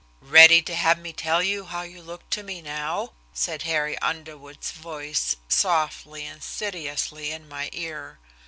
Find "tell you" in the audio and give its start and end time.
1.13-1.65